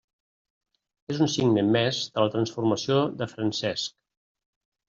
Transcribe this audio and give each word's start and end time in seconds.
És 1.15 1.19
un 1.25 1.29
signe 1.33 1.65
més 1.75 2.01
de 2.15 2.23
la 2.25 2.31
transformació 2.37 2.99
de 3.21 3.29
Francesc. 3.35 3.99